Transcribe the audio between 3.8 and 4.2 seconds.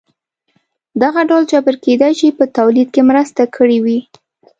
وي.